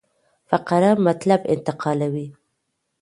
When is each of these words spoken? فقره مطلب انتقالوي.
فقره 0.49 0.91
مطلب 1.07 1.41
انتقالوي. 1.53 2.27